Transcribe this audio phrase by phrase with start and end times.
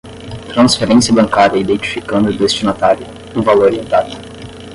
[0.51, 3.05] Transferência bancária identificando o destinatário,
[3.35, 4.17] o valor e a data.